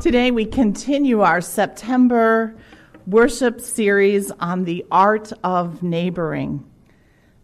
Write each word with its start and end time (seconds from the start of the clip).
Today 0.00 0.32
we 0.32 0.44
continue 0.44 1.20
our 1.20 1.40
September 1.40 2.54
worship 3.06 3.60
series 3.60 4.30
on 4.32 4.64
the 4.64 4.84
art 4.90 5.32
of 5.42 5.82
neighboring. 5.82 6.64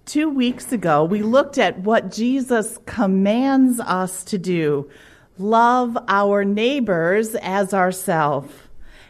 Two 0.05 0.29
weeks 0.29 0.73
ago, 0.73 1.05
we 1.05 1.23
looked 1.23 1.59
at 1.59 1.79
what 1.79 2.11
Jesus 2.11 2.79
commands 2.87 3.79
us 3.81 4.25
to 4.25 4.37
do 4.37 4.91
love 5.39 5.97
our 6.09 6.45
neighbors 6.45 7.35
as 7.37 7.73
ourselves. 7.73 8.53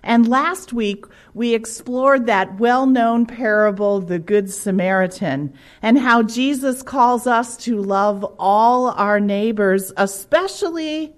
And 0.03 0.29
last 0.29 0.73
week, 0.73 1.05
we 1.35 1.55
explored 1.55 2.27
that 2.27 2.59
well 2.59 2.87
known 2.87 3.27
parable, 3.27 4.01
the 4.01 4.19
Good 4.19 4.51
Samaritan, 4.51 5.53
and 5.83 5.99
how 5.99 6.23
Jesus 6.23 6.83
calls 6.83 7.27
us 7.27 7.57
to 7.59 7.81
love 7.81 8.23
all 8.39 8.91
our 8.91 9.19
neighbors, 9.19 9.93
especially 9.97 11.15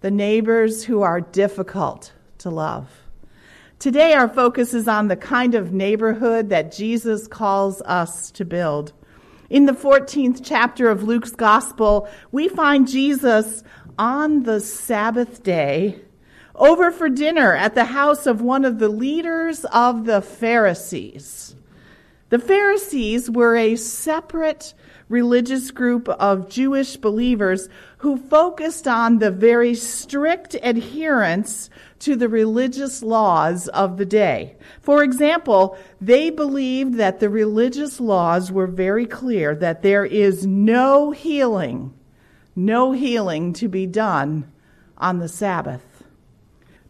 the 0.00 0.10
neighbors 0.10 0.84
who 0.84 1.02
are 1.02 1.20
difficult 1.20 2.12
to 2.38 2.50
love. 2.50 2.88
Today, 3.78 4.12
our 4.14 4.28
focus 4.28 4.74
is 4.74 4.88
on 4.88 5.08
the 5.08 5.16
kind 5.16 5.54
of 5.54 5.72
neighborhood 5.72 6.48
that 6.48 6.72
Jesus 6.72 7.28
calls 7.28 7.80
us 7.82 8.30
to 8.32 8.44
build. 8.44 8.92
In 9.50 9.66
the 9.66 9.72
14th 9.72 10.40
chapter 10.44 10.90
of 10.90 11.04
Luke's 11.04 11.30
Gospel, 11.30 12.08
we 12.32 12.48
find 12.48 12.88
Jesus 12.88 13.62
on 13.98 14.42
the 14.42 14.60
Sabbath 14.60 15.42
day 15.42 16.00
over 16.54 16.90
for 16.90 17.08
dinner 17.08 17.54
at 17.54 17.74
the 17.74 17.84
house 17.84 18.26
of 18.26 18.42
one 18.42 18.64
of 18.64 18.78
the 18.78 18.88
leaders 18.88 19.64
of 19.66 20.04
the 20.04 20.20
Pharisees. 20.20 21.54
The 22.30 22.38
Pharisees 22.38 23.30
were 23.30 23.56
a 23.56 23.76
separate 23.76 24.74
religious 25.08 25.70
group 25.70 26.08
of 26.08 26.48
Jewish 26.48 26.96
believers 26.96 27.68
who 27.98 28.16
focused 28.16 28.86
on 28.86 29.18
the 29.18 29.30
very 29.30 29.74
strict 29.74 30.54
adherence 30.62 31.70
to 32.00 32.14
the 32.14 32.28
religious 32.28 33.02
laws 33.02 33.68
of 33.68 33.96
the 33.96 34.06
day. 34.06 34.56
For 34.80 35.02
example, 35.02 35.76
they 36.00 36.30
believed 36.30 36.94
that 36.94 37.20
the 37.20 37.30
religious 37.30 38.00
laws 38.00 38.52
were 38.52 38.66
very 38.66 39.06
clear 39.06 39.54
that 39.56 39.82
there 39.82 40.04
is 40.04 40.46
no 40.46 41.10
healing, 41.10 41.94
no 42.54 42.92
healing 42.92 43.52
to 43.54 43.68
be 43.68 43.86
done 43.86 44.50
on 44.96 45.18
the 45.18 45.28
Sabbath. 45.28 45.84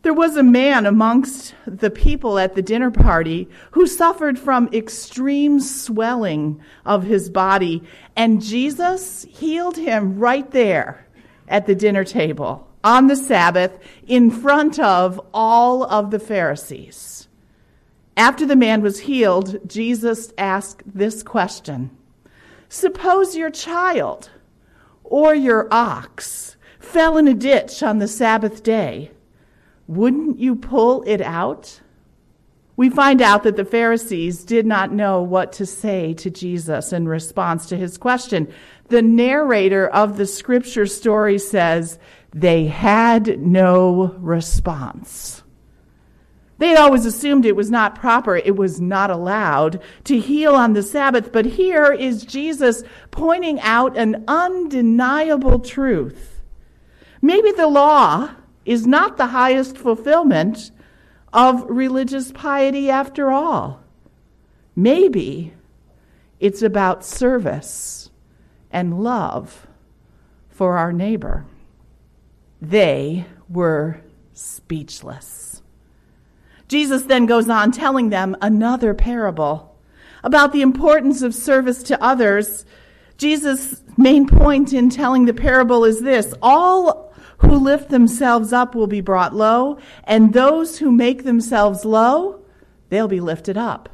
There 0.02 0.14
was 0.14 0.36
a 0.36 0.44
man 0.44 0.86
amongst 0.86 1.54
the 1.66 1.90
people 1.90 2.38
at 2.38 2.54
the 2.54 2.62
dinner 2.62 2.90
party 2.90 3.48
who 3.72 3.86
suffered 3.86 4.38
from 4.38 4.68
extreme 4.72 5.58
swelling 5.58 6.60
of 6.86 7.02
his 7.02 7.28
body, 7.28 7.82
and 8.14 8.42
Jesus 8.42 9.24
healed 9.28 9.76
him 9.76 10.18
right 10.18 10.48
there 10.52 11.06
at 11.48 11.66
the 11.66 11.74
dinner 11.74 12.04
table 12.04 12.68
on 12.84 13.08
the 13.08 13.16
Sabbath 13.16 13.76
in 14.06 14.30
front 14.30 14.78
of 14.78 15.20
all 15.34 15.82
of 15.82 16.12
the 16.12 16.20
Pharisees. 16.20 17.26
After 18.16 18.46
the 18.46 18.56
man 18.56 18.82
was 18.82 19.00
healed, 19.00 19.58
Jesus 19.68 20.32
asked 20.38 20.82
this 20.86 21.24
question 21.24 21.90
Suppose 22.68 23.36
your 23.36 23.50
child 23.50 24.30
or 25.02 25.34
your 25.34 25.66
ox 25.72 26.56
fell 26.78 27.16
in 27.16 27.26
a 27.26 27.34
ditch 27.34 27.82
on 27.82 27.98
the 27.98 28.08
Sabbath 28.08 28.62
day 28.62 29.10
wouldn't 29.88 30.38
you 30.38 30.54
pull 30.54 31.02
it 31.06 31.20
out? 31.20 31.80
We 32.76 32.90
find 32.90 33.20
out 33.20 33.42
that 33.42 33.56
the 33.56 33.64
Pharisees 33.64 34.44
did 34.44 34.64
not 34.64 34.92
know 34.92 35.20
what 35.20 35.52
to 35.54 35.66
say 35.66 36.14
to 36.14 36.30
Jesus 36.30 36.92
in 36.92 37.08
response 37.08 37.66
to 37.66 37.76
his 37.76 37.98
question. 37.98 38.52
The 38.88 39.02
narrator 39.02 39.88
of 39.88 40.16
the 40.16 40.26
scripture 40.26 40.86
story 40.86 41.38
says 41.38 41.98
they 42.32 42.66
had 42.66 43.40
no 43.40 44.14
response. 44.18 45.42
They 46.58 46.68
had 46.68 46.78
always 46.78 47.06
assumed 47.06 47.46
it 47.46 47.56
was 47.56 47.70
not 47.70 47.94
proper, 47.94 48.36
it 48.36 48.56
was 48.56 48.80
not 48.80 49.10
allowed 49.10 49.80
to 50.04 50.18
heal 50.18 50.54
on 50.54 50.72
the 50.72 50.82
Sabbath, 50.82 51.32
but 51.32 51.46
here 51.46 51.92
is 51.92 52.24
Jesus 52.24 52.82
pointing 53.10 53.60
out 53.60 53.96
an 53.96 54.24
undeniable 54.28 55.60
truth. 55.60 56.40
Maybe 57.22 57.52
the 57.52 57.68
law 57.68 58.30
is 58.68 58.86
not 58.86 59.16
the 59.16 59.28
highest 59.28 59.78
fulfillment 59.78 60.70
of 61.32 61.64
religious 61.70 62.30
piety 62.32 62.90
after 62.90 63.30
all. 63.30 63.82
Maybe 64.76 65.54
it's 66.38 66.60
about 66.60 67.02
service 67.02 68.10
and 68.70 69.02
love 69.02 69.66
for 70.50 70.76
our 70.76 70.92
neighbor. 70.92 71.46
They 72.60 73.24
were 73.48 74.02
speechless. 74.34 75.62
Jesus 76.68 77.04
then 77.04 77.24
goes 77.24 77.48
on 77.48 77.72
telling 77.72 78.10
them 78.10 78.36
another 78.42 78.92
parable 78.92 79.78
about 80.22 80.52
the 80.52 80.60
importance 80.60 81.22
of 81.22 81.34
service 81.34 81.82
to 81.84 82.02
others. 82.04 82.66
Jesus' 83.16 83.82
main 83.96 84.28
point 84.28 84.74
in 84.74 84.90
telling 84.90 85.24
the 85.24 85.32
parable 85.32 85.86
is 85.86 86.02
this 86.02 86.34
all 86.42 87.07
who 87.38 87.56
lift 87.56 87.88
themselves 87.88 88.52
up 88.52 88.74
will 88.74 88.86
be 88.86 89.00
brought 89.00 89.34
low, 89.34 89.78
and 90.04 90.32
those 90.32 90.78
who 90.78 90.90
make 90.90 91.24
themselves 91.24 91.84
low, 91.84 92.40
they'll 92.88 93.08
be 93.08 93.20
lifted 93.20 93.56
up. 93.56 93.88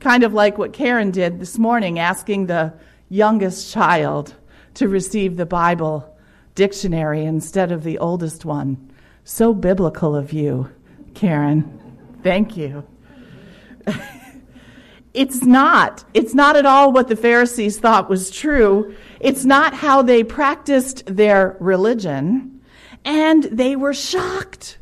Kind 0.00 0.22
of 0.22 0.32
like 0.32 0.58
what 0.58 0.72
Karen 0.72 1.10
did 1.10 1.40
this 1.40 1.58
morning, 1.58 1.98
asking 1.98 2.46
the 2.46 2.72
youngest 3.08 3.72
child 3.72 4.34
to 4.74 4.88
receive 4.88 5.36
the 5.36 5.46
Bible 5.46 6.16
dictionary 6.54 7.24
instead 7.24 7.72
of 7.72 7.82
the 7.82 7.98
oldest 7.98 8.44
one. 8.44 8.92
So 9.24 9.52
biblical 9.52 10.14
of 10.14 10.32
you, 10.32 10.70
Karen. 11.14 11.80
Thank 12.22 12.56
you. 12.56 12.86
it's 15.18 15.42
not. 15.42 16.04
It's 16.14 16.32
not 16.32 16.54
at 16.54 16.64
all 16.64 16.92
what 16.92 17.08
the 17.08 17.16
Pharisees 17.16 17.80
thought 17.80 18.08
was 18.08 18.30
true. 18.30 18.94
It's 19.18 19.44
not 19.44 19.74
how 19.74 20.00
they 20.00 20.22
practiced 20.22 21.02
their 21.06 21.56
religion. 21.58 22.60
And 23.04 23.42
they 23.42 23.74
were 23.74 23.94
shocked. 23.94 24.78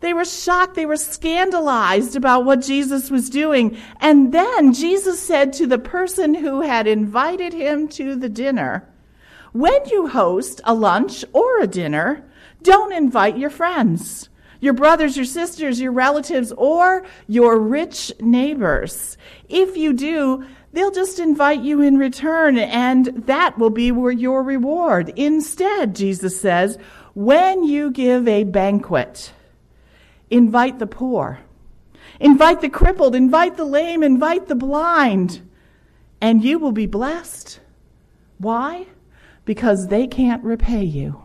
They 0.00 0.12
were 0.12 0.24
shocked. 0.24 0.74
They 0.74 0.84
were 0.84 0.96
scandalized 0.96 2.16
about 2.16 2.44
what 2.44 2.60
Jesus 2.60 3.08
was 3.08 3.30
doing. 3.30 3.78
And 4.00 4.32
then 4.34 4.72
Jesus 4.72 5.20
said 5.20 5.52
to 5.52 5.66
the 5.68 5.78
person 5.78 6.34
who 6.34 6.62
had 6.62 6.88
invited 6.88 7.52
him 7.52 7.86
to 7.90 8.16
the 8.16 8.28
dinner, 8.28 8.88
when 9.52 9.88
you 9.88 10.08
host 10.08 10.60
a 10.64 10.74
lunch 10.74 11.24
or 11.32 11.60
a 11.60 11.68
dinner, 11.68 12.28
don't 12.62 12.92
invite 12.92 13.38
your 13.38 13.50
friends, 13.50 14.28
your 14.60 14.72
brothers, 14.72 15.16
your 15.16 15.24
sisters, 15.24 15.80
your 15.80 15.92
relatives, 15.92 16.52
or 16.56 17.04
your 17.26 17.58
rich 17.58 18.12
neighbors. 18.20 19.16
If 19.48 19.76
you 19.76 19.92
do, 19.92 20.44
they'll 20.72 20.90
just 20.90 21.18
invite 21.18 21.62
you 21.62 21.80
in 21.80 21.96
return, 21.96 22.58
and 22.58 23.06
that 23.26 23.58
will 23.58 23.70
be 23.70 23.86
your 23.86 24.42
reward. 24.42 25.12
Instead, 25.16 25.94
Jesus 25.94 26.40
says, 26.40 26.78
when 27.14 27.64
you 27.64 27.90
give 27.90 28.28
a 28.28 28.44
banquet, 28.44 29.32
invite 30.30 30.78
the 30.78 30.86
poor, 30.86 31.40
invite 32.20 32.60
the 32.60 32.68
crippled, 32.68 33.14
invite 33.14 33.56
the 33.56 33.64
lame, 33.64 34.02
invite 34.02 34.48
the 34.48 34.54
blind, 34.54 35.40
and 36.20 36.42
you 36.44 36.58
will 36.58 36.72
be 36.72 36.86
blessed. 36.86 37.60
Why? 38.38 38.86
Because 39.44 39.88
they 39.88 40.06
can't 40.06 40.44
repay 40.44 40.84
you. 40.84 41.22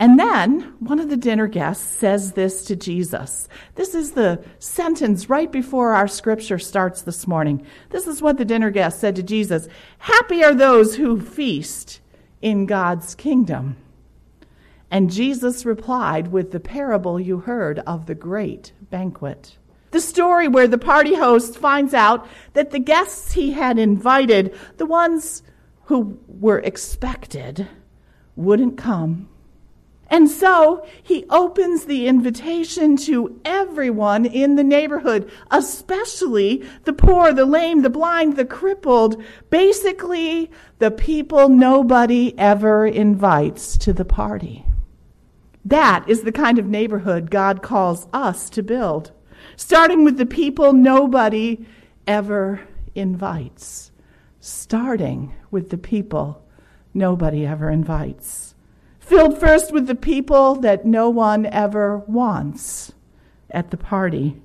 And 0.00 0.18
then 0.18 0.62
one 0.78 0.98
of 0.98 1.10
the 1.10 1.16
dinner 1.18 1.46
guests 1.46 1.94
says 1.98 2.32
this 2.32 2.64
to 2.64 2.74
Jesus. 2.74 3.50
This 3.74 3.94
is 3.94 4.12
the 4.12 4.42
sentence 4.58 5.28
right 5.28 5.52
before 5.52 5.92
our 5.92 6.08
scripture 6.08 6.58
starts 6.58 7.02
this 7.02 7.26
morning. 7.26 7.66
This 7.90 8.06
is 8.06 8.22
what 8.22 8.38
the 8.38 8.46
dinner 8.46 8.70
guest 8.70 8.98
said 8.98 9.14
to 9.16 9.22
Jesus 9.22 9.68
Happy 9.98 10.42
are 10.42 10.54
those 10.54 10.96
who 10.96 11.20
feast 11.20 12.00
in 12.40 12.64
God's 12.64 13.14
kingdom. 13.14 13.76
And 14.90 15.12
Jesus 15.12 15.66
replied 15.66 16.28
with 16.28 16.50
the 16.50 16.60
parable 16.60 17.20
you 17.20 17.40
heard 17.40 17.80
of 17.80 18.06
the 18.06 18.14
great 18.14 18.72
banquet. 18.80 19.58
The 19.90 20.00
story 20.00 20.48
where 20.48 20.66
the 20.66 20.78
party 20.78 21.14
host 21.14 21.58
finds 21.58 21.92
out 21.92 22.26
that 22.54 22.70
the 22.70 22.78
guests 22.78 23.32
he 23.32 23.52
had 23.52 23.78
invited, 23.78 24.58
the 24.78 24.86
ones 24.86 25.42
who 25.84 26.18
were 26.26 26.60
expected, 26.60 27.68
wouldn't 28.34 28.78
come 28.78 29.28
and 30.10 30.28
so 30.28 30.84
he 31.00 31.24
opens 31.30 31.84
the 31.84 32.08
invitation 32.08 32.96
to 32.98 33.40
everyone 33.44 34.26
in 34.26 34.56
the 34.56 34.64
neighborhood, 34.64 35.30
especially 35.52 36.64
the 36.82 36.92
poor, 36.92 37.32
the 37.32 37.46
lame, 37.46 37.82
the 37.82 37.90
blind, 37.90 38.36
the 38.36 38.44
crippled, 38.44 39.22
basically 39.50 40.50
the 40.80 40.90
people 40.90 41.48
nobody 41.48 42.36
ever 42.36 42.86
invites 42.86 43.78
to 43.78 43.92
the 43.92 44.04
party. 44.04 44.66
That 45.64 46.04
is 46.08 46.22
the 46.22 46.32
kind 46.32 46.58
of 46.58 46.66
neighborhood 46.66 47.30
God 47.30 47.62
calls 47.62 48.08
us 48.12 48.50
to 48.50 48.64
build, 48.64 49.12
starting 49.56 50.02
with 50.02 50.16
the 50.16 50.26
people 50.26 50.72
nobody 50.72 51.64
ever 52.08 52.62
invites, 52.96 53.92
starting 54.40 55.34
with 55.52 55.70
the 55.70 55.78
people 55.78 56.44
nobody 56.92 57.46
ever 57.46 57.70
invites. 57.70 58.49
Filled 59.10 59.40
first 59.40 59.72
with 59.72 59.88
the 59.88 59.94
people 59.96 60.54
that 60.54 60.86
no 60.86 61.10
one 61.10 61.44
ever 61.44 61.98
wants 61.98 62.92
at 63.50 63.72
the 63.72 63.76
party. 63.76 64.40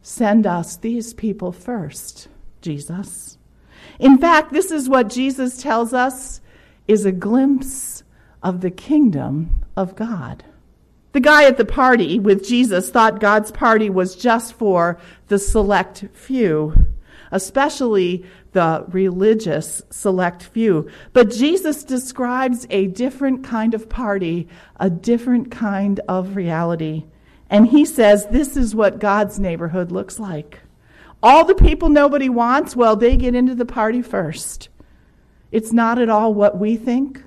Send 0.00 0.46
us 0.46 0.78
these 0.78 1.12
people 1.12 1.52
first, 1.52 2.28
Jesus. 2.62 3.36
In 3.98 4.16
fact, 4.16 4.54
this 4.54 4.70
is 4.70 4.88
what 4.88 5.10
Jesus 5.10 5.60
tells 5.60 5.92
us 5.92 6.40
is 6.88 7.04
a 7.04 7.12
glimpse 7.12 8.04
of 8.42 8.62
the 8.62 8.70
kingdom 8.70 9.66
of 9.76 9.94
God. 9.94 10.44
The 11.12 11.20
guy 11.20 11.44
at 11.44 11.58
the 11.58 11.66
party 11.66 12.18
with 12.18 12.46
Jesus 12.46 12.88
thought 12.88 13.20
God's 13.20 13.50
party 13.50 13.90
was 13.90 14.16
just 14.16 14.54
for 14.54 14.98
the 15.28 15.38
select 15.38 16.06
few, 16.14 16.72
especially 17.30 18.24
the 18.52 18.84
religious 18.88 19.82
select 19.90 20.42
few. 20.42 20.88
But 21.12 21.30
Jesus 21.30 21.84
describes 21.84 22.66
a 22.70 22.86
different 22.86 23.44
kind 23.44 23.74
of 23.74 23.88
party, 23.88 24.48
a 24.76 24.90
different 24.90 25.50
kind 25.50 26.00
of 26.08 26.36
reality. 26.36 27.04
And 27.48 27.68
he 27.68 27.84
says 27.84 28.26
this 28.26 28.56
is 28.56 28.74
what 28.74 28.98
God's 28.98 29.38
neighborhood 29.38 29.92
looks 29.92 30.18
like. 30.18 30.60
All 31.22 31.44
the 31.44 31.54
people 31.54 31.88
nobody 31.88 32.28
wants, 32.28 32.76
well, 32.76 32.96
they 32.96 33.16
get 33.16 33.34
into 33.34 33.54
the 33.54 33.64
party 33.64 34.02
first. 34.02 34.68
It's 35.50 35.72
not 35.72 35.98
at 35.98 36.08
all 36.08 36.34
what 36.34 36.58
we 36.58 36.76
think 36.76 37.22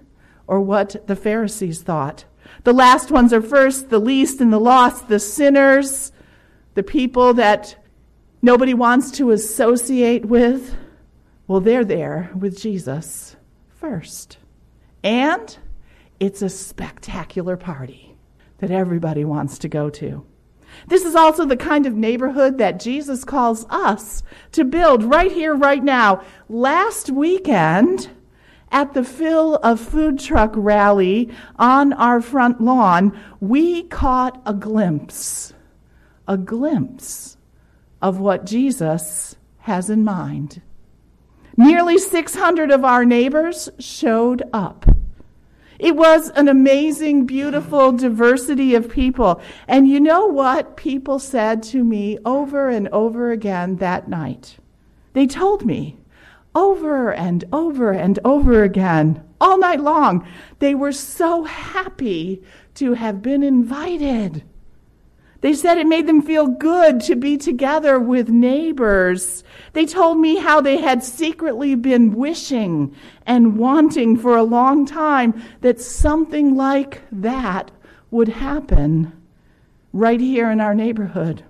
or 0.48 0.62
what 0.62 1.08
the 1.08 1.16
Pharisees 1.16 1.82
thought. 1.82 2.26
The 2.64 2.74
last 2.74 3.12
ones 3.12 3.34
are 3.34 3.42
first, 3.42 3.90
the 3.90 4.00
least 4.00 4.42
and 4.42 4.52
the 4.52 4.60
lost, 4.60 5.08
the 5.08 5.20
sinners, 5.20 6.12
the 6.74 6.84
people 6.84 7.34
that 7.36 7.76
nobody 8.42 8.74
wants 8.74 9.12
to 9.12 9.32
associate 9.32 10.26
with. 10.26 10.76
Well, 11.48 11.62
they're 11.62 11.86
there 11.86 12.32
with 12.38 12.60
Jesus 12.60 13.36
first. 13.70 14.38
And 15.04 15.58
it's 16.20 16.42
a 16.42 16.50
spectacular 16.50 17.58
party 17.58 18.16
that 18.60 18.72
everybody 18.72 19.24
wants 19.24 19.58
to 19.60 19.70
go 19.70 19.90
to. 19.90 20.26
This 20.88 21.04
is 21.04 21.16
also 21.16 21.46
the 21.46 21.58
kind 21.58 21.86
of 21.86 21.96
neighborhood 21.96 22.58
that 22.58 22.80
Jesus 22.80 23.24
calls 23.24 23.66
us 23.70 24.24
to 24.52 24.64
build 24.64 25.04
right 25.04 25.32
here, 25.32 25.56
right 25.56 25.84
now. 25.84 26.24
Last 26.48 27.10
weekend, 27.10 28.10
at 28.72 28.94
the 28.94 29.04
Fill 29.04 29.56
a 29.56 29.76
Food 29.76 30.20
Truck 30.20 30.54
rally 30.56 31.30
on 31.58 31.94
our 31.94 32.22
front 32.22 32.62
lawn, 32.62 33.20
we 33.40 33.84
caught 33.84 34.42
a 34.46 34.54
glimpse, 34.54 35.54
a 36.28 36.38
glimpse 36.38 37.38
of 38.02 38.20
what 38.20 38.46
Jesus 38.46 39.36
has 39.60 39.90
in 39.90 40.04
mind. 40.04 40.62
Nearly 41.58 41.98
600 41.98 42.72
of 42.72 42.86
our 42.86 43.04
neighbors 43.04 43.70
showed 43.80 44.44
up. 44.54 44.86
It 45.78 45.96
was 45.96 46.30
an 46.32 46.48
amazing, 46.48 47.26
beautiful 47.26 47.94
diversity 47.94 48.76
of 48.76 48.90
people. 48.90 49.42
And 49.68 49.88
you 49.88 50.00
know 50.00 50.26
what 50.26 50.76
people 50.76 51.20
said 51.20 51.64
to 51.64 51.84
me 51.84 52.18
over 52.26 52.70
and 52.70 52.90
over 52.90 53.32
again 53.32 53.78
that 53.78 54.10
night? 54.10 54.58
They 55.14 55.26
told 55.26 55.66
me 55.66 55.98
over 56.54 57.14
and 57.14 57.46
over 57.54 57.92
and 57.92 58.20
over 58.26 58.64
again, 58.64 59.24
all 59.40 59.58
night 59.58 59.80
long, 59.80 60.28
they 60.60 60.76
were 60.76 60.92
so 60.92 61.44
happy 61.44 62.44
to 62.76 62.94
have 62.94 63.22
been 63.22 63.44
invited. 63.44 64.44
They 65.42 65.54
said 65.54 65.78
it 65.78 65.88
made 65.88 66.06
them 66.06 66.22
feel 66.22 66.48
good 66.48 67.00
to 67.02 67.16
be 67.16 67.38
together 67.38 67.98
with 67.98 68.28
neighbors. 68.28 69.44
They 69.72 69.86
told 69.86 70.18
me 70.18 70.38
how 70.38 70.60
they 70.60 70.78
had 70.78 71.02
secretly 71.02 71.76
been 71.76 72.14
wishing 72.14 72.94
and 73.26 73.58
wanting 73.58 74.18
for 74.18 74.36
a 74.36 74.44
long 74.44 74.86
time 74.86 75.42
that 75.62 75.80
something 75.80 76.56
like 76.56 77.02
that 77.12 77.72
would 78.12 78.28
happen 78.28 79.14
right 79.94 80.20
here 80.20 80.52
in 80.52 80.60
our 80.60 80.76
neighborhood. 80.76 81.44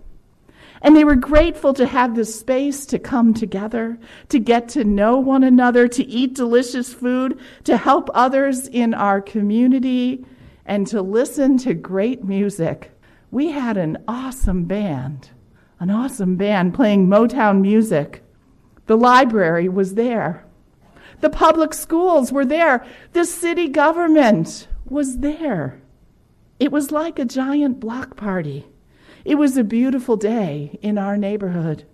And 0.82 0.96
they 0.96 1.04
were 1.04 1.16
grateful 1.16 1.74
to 1.74 1.88
have 1.88 2.16
the 2.16 2.26
space 2.26 2.86
to 2.86 3.00
come 3.00 3.34
together, 3.34 3.98
to 4.30 4.40
get 4.40 4.70
to 4.70 4.84
know 4.84 5.18
one 5.18 5.44
another, 5.44 5.88
to 5.90 6.08
eat 6.08 6.36
delicious 6.36 6.94
food, 6.94 7.40
to 7.66 7.76
help 7.76 8.10
others 8.14 8.68
in 8.68 8.94
our 8.94 9.20
community, 9.20 10.26
and 10.66 10.86
to 10.88 11.02
listen 11.02 11.58
to 11.58 11.74
great 11.74 12.24
music 12.24 12.92
we 13.32 13.52
had 13.52 13.78
an 13.78 13.98
awesome 14.08 14.66
band, 14.66 15.30
an 15.80 15.90
awesome 15.90 16.36
band 16.36 16.74
playing 16.74 17.08
Motown 17.08 17.62
music. 17.62 18.24
The 18.88 18.98
library 18.98 19.70
was 19.70 19.94
there. 19.94 20.46
The 21.22 21.30
public 21.30 21.74
schools 21.74 22.32
were 22.32 22.46
there. 22.46 22.86
The 23.14 23.26
city 23.26 23.68
government 23.68 24.68
was 24.86 25.20
there. 25.20 25.82
It 26.60 26.72
was 26.72 26.92
like 26.92 27.20
a 27.20 27.26
giant 27.26 27.80
block 27.80 28.18
party. 28.18 28.68
It 29.26 29.36
was 29.36 29.58
a 29.58 29.64
beautiful 29.64 30.18
day 30.18 30.80
in 30.82 30.98
our 30.98 31.18
neighborhood. 31.18 31.86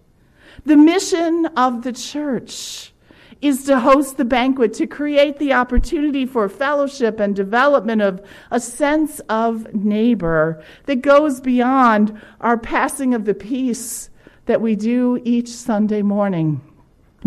The 0.64 0.78
mission 0.78 1.48
of 1.58 1.84
the 1.84 1.92
church 1.92 2.94
is 3.42 3.66
to 3.66 3.80
host 3.80 4.18
the 4.18 4.26
banquet, 4.26 4.74
to 4.74 4.88
create 4.88 5.38
the 5.38 5.54
opportunity 5.54 6.26
for 6.26 6.48
fellowship 6.50 7.20
and 7.20 7.36
development 7.36 8.02
of 8.02 8.22
a 8.52 8.60
sense 8.60 9.20
of 9.30 9.74
neighbor 9.74 10.64
that 10.86 11.02
goes 11.02 11.42
beyond 11.42 12.20
our 12.42 12.58
passing 12.58 13.14
of 13.14 13.26
the 13.26 13.34
peace 13.34 14.10
that 14.46 14.62
we 14.62 14.76
do 14.76 15.22
each 15.24 15.50
Sunday 15.50 16.02
morning. 16.02 16.62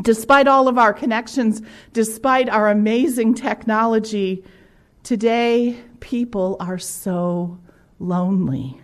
Despite 0.01 0.47
all 0.47 0.69
of 0.69 0.79
our 0.79 0.93
connections, 0.93 1.61
despite 1.93 2.49
our 2.49 2.71
amazing 2.71 3.35
technology, 3.35 4.45
today 5.03 5.81
people 6.01 6.57
are 6.61 6.79
so 6.79 7.59
lonely. 7.99 8.81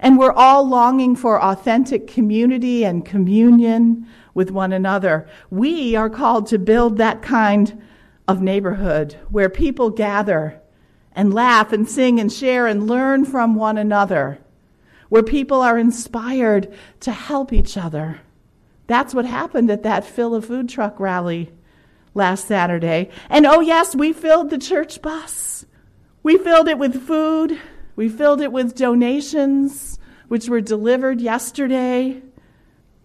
And 0.00 0.18
we're 0.18 0.32
all 0.32 0.66
longing 0.66 1.16
for 1.16 1.42
authentic 1.42 2.06
community 2.06 2.84
and 2.84 3.04
communion 3.04 4.06
with 4.32 4.50
one 4.50 4.72
another. 4.72 5.28
We 5.50 5.96
are 5.96 6.08
called 6.08 6.46
to 6.48 6.58
build 6.58 6.98
that 6.98 7.22
kind 7.22 7.82
of 8.28 8.40
neighborhood 8.40 9.14
where 9.30 9.48
people 9.48 9.90
gather 9.90 10.60
and 11.12 11.34
laugh 11.34 11.72
and 11.72 11.88
sing 11.88 12.20
and 12.20 12.32
share 12.32 12.66
and 12.66 12.86
learn 12.86 13.24
from 13.24 13.56
one 13.56 13.76
another, 13.76 14.38
where 15.08 15.22
people 15.22 15.62
are 15.62 15.78
inspired 15.78 16.72
to 17.00 17.10
help 17.10 17.52
each 17.52 17.76
other. 17.76 18.20
That's 18.86 19.14
what 19.14 19.26
happened 19.26 19.70
at 19.70 19.82
that 19.82 20.04
Fill 20.04 20.36
a 20.36 20.42
Food 20.42 20.68
Truck 20.68 21.00
rally 21.00 21.50
last 22.14 22.46
Saturday. 22.46 23.10
And 23.28 23.46
oh, 23.46 23.60
yes, 23.60 23.96
we 23.96 24.12
filled 24.12 24.50
the 24.50 24.58
church 24.58 25.02
bus. 25.02 25.66
We 26.22 26.38
filled 26.38 26.68
it 26.68 26.78
with 26.78 27.06
food. 27.06 27.60
We 27.98 28.08
filled 28.08 28.40
it 28.40 28.52
with 28.52 28.76
donations, 28.76 29.98
which 30.28 30.48
were 30.48 30.60
delivered 30.60 31.20
yesterday. 31.20 32.22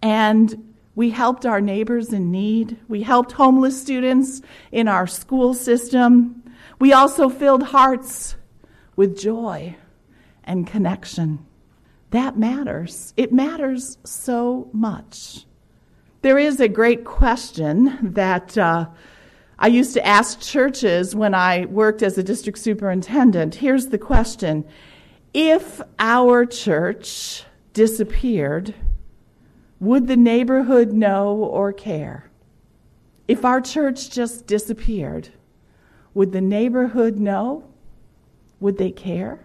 And 0.00 0.72
we 0.94 1.10
helped 1.10 1.44
our 1.44 1.60
neighbors 1.60 2.12
in 2.12 2.30
need. 2.30 2.76
We 2.86 3.02
helped 3.02 3.32
homeless 3.32 3.82
students 3.82 4.40
in 4.70 4.86
our 4.86 5.08
school 5.08 5.52
system. 5.52 6.44
We 6.78 6.92
also 6.92 7.28
filled 7.28 7.64
hearts 7.64 8.36
with 8.94 9.18
joy 9.18 9.74
and 10.44 10.64
connection. 10.64 11.44
That 12.10 12.38
matters. 12.38 13.14
It 13.16 13.32
matters 13.32 13.98
so 14.04 14.70
much. 14.72 15.44
There 16.22 16.38
is 16.38 16.60
a 16.60 16.68
great 16.68 17.04
question 17.04 18.12
that 18.12 18.56
uh, 18.56 18.86
I 19.58 19.68
used 19.68 19.94
to 19.94 20.06
ask 20.06 20.40
churches 20.40 21.14
when 21.14 21.34
I 21.34 21.66
worked 21.66 22.02
as 22.02 22.18
a 22.18 22.22
district 22.22 22.58
superintendent. 22.58 23.56
Here's 23.56 23.88
the 23.88 23.98
question 23.98 24.64
If 25.32 25.80
our 25.98 26.44
church 26.44 27.44
disappeared, 27.72 28.74
would 29.80 30.06
the 30.06 30.16
neighborhood 30.16 30.92
know 30.92 31.36
or 31.36 31.72
care? 31.72 32.30
If 33.28 33.44
our 33.44 33.60
church 33.60 34.10
just 34.10 34.46
disappeared, 34.46 35.30
would 36.14 36.32
the 36.32 36.40
neighborhood 36.40 37.18
know? 37.18 37.64
Would 38.60 38.78
they 38.78 38.90
care? 38.90 39.44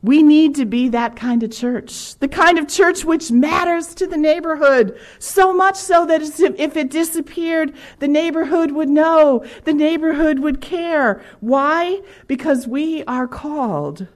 We 0.00 0.22
need 0.22 0.54
to 0.56 0.64
be 0.64 0.88
that 0.90 1.16
kind 1.16 1.42
of 1.42 1.50
church, 1.50 2.16
the 2.16 2.28
kind 2.28 2.56
of 2.56 2.68
church 2.68 3.04
which 3.04 3.32
matters 3.32 3.94
to 3.96 4.06
the 4.06 4.16
neighborhood, 4.16 4.96
so 5.18 5.52
much 5.52 5.74
so 5.74 6.06
that 6.06 6.22
if 6.22 6.76
it 6.76 6.90
disappeared, 6.90 7.74
the 7.98 8.06
neighborhood 8.06 8.70
would 8.70 8.88
know, 8.88 9.44
the 9.64 9.72
neighborhood 9.72 10.38
would 10.38 10.60
care. 10.60 11.20
Why? 11.40 12.00
Because 12.28 12.68
we 12.68 13.02
are 13.04 13.26
called 13.26 14.06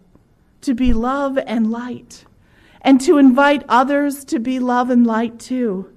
to 0.61 0.75
be 0.75 0.93
love 0.93 1.37
and 1.47 1.71
light 1.71 2.27
and 2.83 3.01
to 3.01 3.19
invite 3.19 3.65
others 3.69 4.25
to 4.27 4.39
be 4.39 4.61
love 4.61 4.89
and 4.89 5.05
light 5.05 5.41
too. 5.41 5.93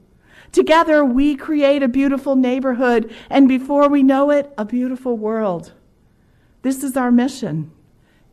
Together, 0.51 1.05
we 1.05 1.35
create 1.35 1.83
a 1.83 1.87
beautiful 1.87 2.35
neighborhood, 2.35 3.13
and 3.29 3.47
before 3.47 3.87
we 3.89 4.01
know 4.01 4.31
it, 4.31 4.51
a 4.57 4.65
beautiful 4.65 5.17
world. 5.17 5.73
This 6.63 6.83
is 6.83 6.97
our 6.97 7.11
mission 7.11 7.71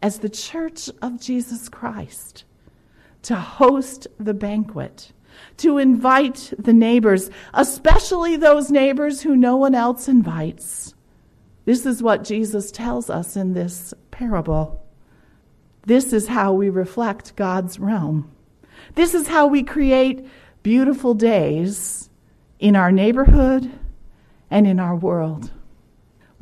as 0.02 0.18
the 0.18 0.28
Church 0.28 0.90
of 1.00 1.20
Jesus 1.20 1.68
Christ 1.68 2.44
to 3.22 3.36
host 3.36 4.08
the 4.18 4.34
banquet, 4.34 5.12
to 5.58 5.78
invite 5.78 6.52
the 6.58 6.72
neighbors, 6.72 7.30
especially 7.54 8.36
those 8.36 8.70
neighbors 8.70 9.22
who 9.22 9.36
no 9.36 9.56
one 9.56 9.74
else 9.74 10.08
invites, 10.08 10.94
This 11.64 11.86
is 11.86 12.02
what 12.02 12.24
Jesus 12.24 12.72
tells 12.72 13.08
us 13.08 13.36
in 13.36 13.54
this 13.54 13.94
parable. 14.10 14.84
This 15.86 16.12
is 16.12 16.26
how 16.26 16.52
we 16.52 16.68
reflect 16.70 17.36
God's 17.36 17.78
realm. 17.78 18.30
This 18.96 19.14
is 19.14 19.28
how 19.28 19.46
we 19.46 19.62
create 19.62 20.26
beautiful 20.64 21.14
days 21.14 22.10
in 22.58 22.74
our 22.74 22.90
neighborhood 22.90 23.70
and 24.50 24.66
in 24.66 24.80
our 24.80 24.96
world. 24.96 25.52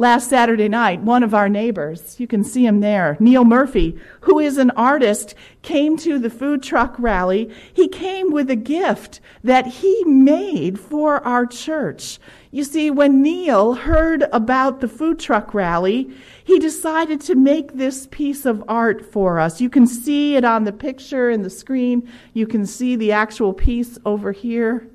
Last 0.00 0.30
Saturday 0.30 0.70
night, 0.70 1.02
one 1.02 1.22
of 1.22 1.34
our 1.34 1.50
neighbors, 1.50 2.18
you 2.18 2.26
can 2.26 2.42
see 2.42 2.64
him 2.64 2.80
there, 2.80 3.18
Neil 3.20 3.44
Murphy, 3.44 4.00
who 4.22 4.38
is 4.38 4.56
an 4.56 4.70
artist, 4.70 5.34
came 5.60 5.98
to 5.98 6.18
the 6.18 6.30
food 6.30 6.62
truck 6.62 6.94
rally. 6.98 7.50
He 7.74 7.86
came 7.86 8.32
with 8.32 8.48
a 8.48 8.56
gift 8.56 9.20
that 9.44 9.66
he 9.66 10.02
made 10.04 10.80
for 10.80 11.22
our 11.22 11.44
church. 11.44 12.18
You 12.50 12.64
see, 12.64 12.90
when 12.90 13.20
Neil 13.20 13.74
heard 13.74 14.24
about 14.32 14.80
the 14.80 14.88
food 14.88 15.18
truck 15.18 15.52
rally, 15.52 16.10
he 16.42 16.58
decided 16.58 17.20
to 17.20 17.34
make 17.34 17.74
this 17.74 18.08
piece 18.10 18.46
of 18.46 18.64
art 18.66 19.04
for 19.04 19.38
us. 19.38 19.60
You 19.60 19.68
can 19.68 19.86
see 19.86 20.34
it 20.34 20.46
on 20.46 20.64
the 20.64 20.72
picture 20.72 21.28
in 21.28 21.42
the 21.42 21.50
screen. 21.50 22.08
You 22.32 22.46
can 22.46 22.64
see 22.64 22.96
the 22.96 23.12
actual 23.12 23.52
piece 23.52 23.98
over 24.06 24.32
here 24.32 24.88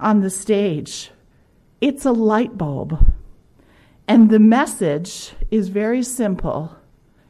on 0.00 0.20
the 0.20 0.30
stage. 0.30 1.12
It's 1.80 2.04
a 2.04 2.10
light 2.10 2.58
bulb. 2.58 3.14
And 4.08 4.30
the 4.30 4.38
message 4.38 5.34
is 5.50 5.68
very 5.68 6.02
simple, 6.02 6.74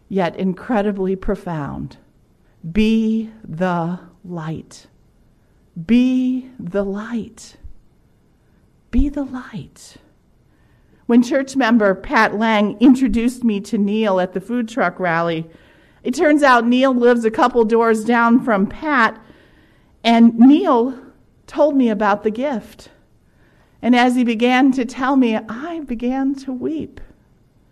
yet 0.09 0.37
incredibly 0.37 1.17
profound. 1.17 1.97
Be 2.71 3.31
the 3.43 3.99
light. 4.25 4.87
Be 5.87 6.51
the 6.59 6.85
light. 6.85 7.57
Be 8.93 9.09
the 9.09 9.25
light. 9.25 9.97
When 11.07 11.21
church 11.21 11.57
member 11.57 11.97
Pat 11.97 12.39
Lang 12.39 12.79
introduced 12.79 13.43
me 13.43 13.61
to 13.63 13.77
Neil 13.77 14.21
at 14.21 14.33
the 14.33 14.41
food 14.41 14.69
truck 14.69 15.01
rally, 15.01 15.51
it 16.05 16.15
turns 16.15 16.45
out 16.45 16.65
Neil 16.65 16.95
lives 16.95 17.25
a 17.25 17.31
couple 17.31 17.65
doors 17.65 18.05
down 18.05 18.45
from 18.45 18.69
Pat, 18.69 19.21
and 20.05 20.39
Neil 20.39 20.97
told 21.49 21.75
me 21.75 21.89
about 21.89 22.23
the 22.23 22.31
gift. 22.31 22.91
And 23.81 23.95
as 23.95 24.17
he 24.17 24.25
began 24.25 24.73
to 24.73 24.85
tell 24.85 25.17
me, 25.17 25.37
I 25.37 25.81
began 25.81 26.35
to 26.37 26.53
weep. 26.53 27.01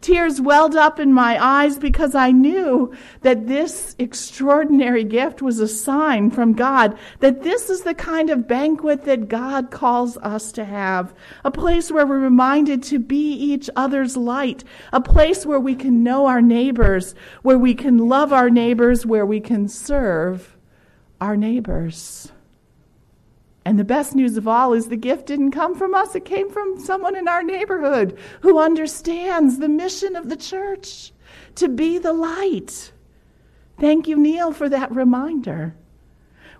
Tears 0.06 0.40
welled 0.40 0.76
up 0.76 1.00
in 1.00 1.12
my 1.12 1.42
eyes 1.42 1.78
because 1.78 2.14
I 2.14 2.30
knew 2.30 2.94
that 3.22 3.48
this 3.48 3.96
extraordinary 3.98 5.02
gift 5.02 5.42
was 5.42 5.58
a 5.58 5.66
sign 5.66 6.30
from 6.30 6.52
God 6.52 6.96
that 7.18 7.42
this 7.42 7.68
is 7.68 7.82
the 7.82 7.94
kind 7.94 8.30
of 8.30 8.46
banquet 8.46 9.02
that 9.04 9.28
God 9.28 9.72
calls 9.72 10.16
us 10.18 10.52
to 10.52 10.64
have. 10.64 11.12
A 11.44 11.50
place 11.50 11.90
where 11.90 12.06
we're 12.06 12.20
reminded 12.20 12.84
to 12.84 13.00
be 13.00 13.32
each 13.32 13.68
other's 13.74 14.16
light. 14.16 14.62
A 14.92 15.00
place 15.00 15.44
where 15.44 15.58
we 15.58 15.74
can 15.74 16.04
know 16.04 16.26
our 16.26 16.42
neighbors, 16.42 17.16
where 17.42 17.58
we 17.58 17.74
can 17.74 17.98
love 17.98 18.32
our 18.32 18.50
neighbors, 18.50 19.04
where 19.04 19.26
we 19.26 19.40
can 19.40 19.66
serve 19.66 20.56
our 21.20 21.36
neighbors. 21.36 22.30
And 23.66 23.80
the 23.80 23.84
best 23.84 24.14
news 24.14 24.36
of 24.36 24.46
all 24.46 24.74
is 24.74 24.86
the 24.86 24.96
gift 24.96 25.26
didn't 25.26 25.50
come 25.50 25.74
from 25.74 25.92
us, 25.92 26.14
it 26.14 26.24
came 26.24 26.48
from 26.48 26.78
someone 26.78 27.16
in 27.16 27.26
our 27.26 27.42
neighborhood 27.42 28.16
who 28.42 28.60
understands 28.60 29.58
the 29.58 29.68
mission 29.68 30.14
of 30.14 30.28
the 30.28 30.36
church 30.36 31.10
to 31.56 31.66
be 31.66 31.98
the 31.98 32.12
light. 32.12 32.92
Thank 33.80 34.06
you, 34.06 34.16
Neil, 34.18 34.52
for 34.52 34.68
that 34.68 34.94
reminder. 34.94 35.74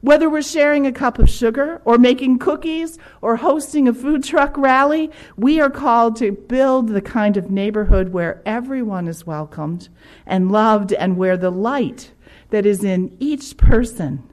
Whether 0.00 0.28
we're 0.28 0.42
sharing 0.42 0.84
a 0.84 0.90
cup 0.90 1.20
of 1.20 1.30
sugar 1.30 1.80
or 1.84 1.96
making 1.96 2.40
cookies 2.40 2.98
or 3.22 3.36
hosting 3.36 3.86
a 3.86 3.94
food 3.94 4.24
truck 4.24 4.58
rally, 4.58 5.12
we 5.36 5.60
are 5.60 5.70
called 5.70 6.16
to 6.16 6.32
build 6.32 6.88
the 6.88 7.00
kind 7.00 7.36
of 7.36 7.52
neighborhood 7.52 8.08
where 8.08 8.42
everyone 8.44 9.06
is 9.06 9.24
welcomed 9.24 9.88
and 10.26 10.50
loved 10.50 10.92
and 10.92 11.16
where 11.16 11.36
the 11.36 11.50
light 11.50 12.10
that 12.50 12.66
is 12.66 12.82
in 12.82 13.16
each 13.20 13.56
person 13.56 14.28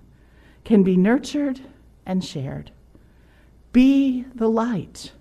can 0.63 0.81
be 0.81 0.97
nurtured 0.97 1.61
and 2.05 2.23
shared. 2.23 2.71
Be 3.71 4.25
the 4.35 4.49
light. 4.49 5.11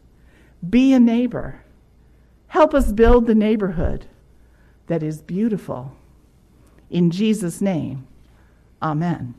Be 0.68 0.92
a 0.92 1.00
neighbor. 1.00 1.64
Help 2.48 2.74
us 2.74 2.92
build 2.92 3.26
the 3.26 3.34
neighborhood 3.34 4.06
that 4.86 5.02
is 5.02 5.22
beautiful. 5.22 5.96
In 6.90 7.10
Jesus' 7.10 7.60
name, 7.60 8.06
amen. 8.82 9.34